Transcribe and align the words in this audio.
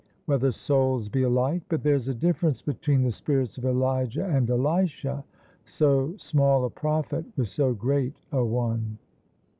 _whether 0.25 0.51
souls 0.51 1.07
be 1.09 1.21
alike? 1.21 1.61
But 1.69 1.83
there's 1.83 2.07
a 2.07 2.15
difference 2.15 2.63
between 2.63 3.03
the 3.03 3.11
spirits 3.11 3.59
of 3.59 3.65
Elijah 3.65 4.25
and 4.25 4.49
Elisha: 4.49 5.23
so 5.63 6.15
small 6.17 6.65
a 6.65 6.71
prophet 6.71 7.23
with 7.37 7.49
so 7.49 7.75
great 7.75 8.15
a 8.31 8.43
one!" 8.43 8.97